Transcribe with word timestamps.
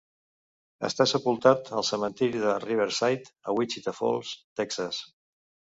Està 0.87 1.05
sepultat 1.11 1.69
al 1.81 1.85
cementiri 1.91 2.43
de 2.47 2.57
Riverside, 2.65 3.33
a 3.53 3.57
Wichita 3.61 3.99
Falls, 4.01 4.35
Texas. 4.63 5.07